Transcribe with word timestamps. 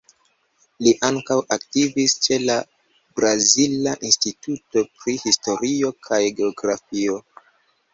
Li 0.85 0.93
ankaŭ 1.09 1.37
aktivis 1.55 2.15
ĉe 2.25 2.39
la 2.47 2.57
Brazila 3.21 3.95
Instituto 4.13 4.87
pri 4.99 5.19
Historio 5.29 5.97
kaj 6.11 6.25
Geografio. 6.43 7.27